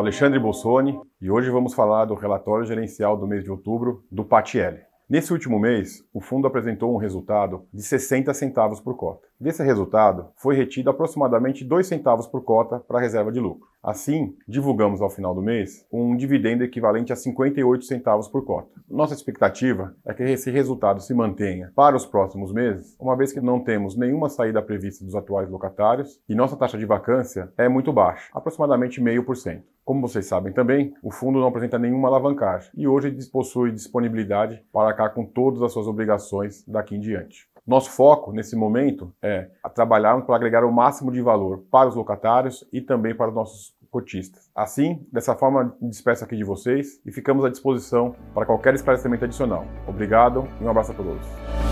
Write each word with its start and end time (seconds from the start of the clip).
Alexandre 0.00 0.38
Bossoni 0.38 0.98
e 1.20 1.30
hoje 1.30 1.50
vamos 1.50 1.74
falar 1.74 2.06
do 2.06 2.14
relatório 2.14 2.64
gerencial 2.64 3.18
do 3.18 3.26
mês 3.26 3.44
de 3.44 3.50
outubro 3.50 4.02
do 4.10 4.24
PATL. 4.24 4.78
Nesse 5.10 5.30
último 5.30 5.58
mês, 5.58 6.02
o 6.10 6.22
fundo 6.22 6.46
apresentou 6.46 6.94
um 6.94 6.96
resultado 6.96 7.66
de 7.70 7.82
60 7.82 8.32
centavos 8.32 8.80
por 8.80 8.96
cota. 8.96 9.28
Desse 9.38 9.62
resultado, 9.62 10.28
foi 10.36 10.56
retido 10.56 10.88
aproximadamente 10.88 11.66
2 11.66 11.86
centavos 11.86 12.26
por 12.26 12.42
cota 12.44 12.78
para 12.78 12.96
a 12.96 13.02
reserva 13.02 13.30
de 13.30 13.40
lucro. 13.40 13.68
Assim, 13.82 14.36
divulgamos 14.46 15.00
ao 15.00 15.08
final 15.08 15.34
do 15.34 15.40
mês 15.40 15.86
um 15.90 16.14
dividendo 16.14 16.62
equivalente 16.62 17.14
a 17.14 17.16
58 17.16 17.82
centavos 17.86 18.28
por 18.28 18.44
cota. 18.44 18.78
Nossa 18.86 19.14
expectativa 19.14 19.96
é 20.04 20.12
que 20.12 20.22
esse 20.22 20.50
resultado 20.50 21.00
se 21.00 21.14
mantenha 21.14 21.72
para 21.74 21.96
os 21.96 22.04
próximos 22.04 22.52
meses, 22.52 22.94
uma 23.00 23.16
vez 23.16 23.32
que 23.32 23.40
não 23.40 23.58
temos 23.58 23.96
nenhuma 23.96 24.28
saída 24.28 24.60
prevista 24.60 25.02
dos 25.02 25.14
atuais 25.14 25.48
locatários 25.48 26.20
e 26.28 26.34
nossa 26.34 26.58
taxa 26.58 26.76
de 26.76 26.84
vacância 26.84 27.50
é 27.56 27.70
muito 27.70 27.90
baixa, 27.90 28.28
aproximadamente 28.34 29.00
0,5%. 29.00 29.62
Como 29.82 30.06
vocês 30.06 30.26
sabem 30.26 30.52
também, 30.52 30.94
o 31.02 31.10
fundo 31.10 31.40
não 31.40 31.48
apresenta 31.48 31.78
nenhuma 31.78 32.08
alavancagem 32.08 32.70
e 32.76 32.86
hoje 32.86 33.10
possui 33.30 33.72
disponibilidade 33.72 34.62
para 34.70 34.88
arcar 34.88 35.14
com 35.14 35.24
todas 35.24 35.62
as 35.62 35.72
suas 35.72 35.86
obrigações 35.86 36.62
daqui 36.68 36.96
em 36.96 37.00
diante. 37.00 37.48
Nosso 37.66 37.90
foco 37.90 38.32
nesse 38.32 38.56
momento 38.56 39.12
é 39.22 39.48
trabalharmos 39.74 40.26
para 40.26 40.34
agregar 40.34 40.64
o 40.64 40.72
máximo 40.72 41.12
de 41.12 41.20
valor 41.20 41.64
para 41.70 41.88
os 41.88 41.94
locatários 41.94 42.66
e 42.72 42.80
também 42.80 43.14
para 43.14 43.28
os 43.28 43.34
nossos 43.34 43.74
cotistas. 43.90 44.50
Assim, 44.54 45.06
dessa 45.12 45.34
forma, 45.34 45.76
me 45.80 45.90
despeço 45.90 46.24
aqui 46.24 46.36
de 46.36 46.44
vocês 46.44 47.00
e 47.04 47.12
ficamos 47.12 47.44
à 47.44 47.48
disposição 47.48 48.14
para 48.34 48.46
qualquer 48.46 48.74
esclarecimento 48.74 49.24
adicional. 49.24 49.66
Obrigado 49.86 50.48
e 50.60 50.64
um 50.64 50.70
abraço 50.70 50.92
a 50.92 50.94
todos. 50.94 51.69